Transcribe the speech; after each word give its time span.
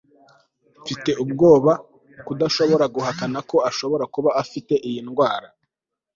mfite 0.81 1.11
ubwoba 1.23 1.71
ko 2.25 2.31
tudashobora 2.33 2.85
guhakana 2.95 3.39
ko 3.49 3.57
ashobora 3.69 4.05
kuba 4.13 4.29
afite 4.41 4.73
iyi 4.87 4.99
ndwara 5.07 5.47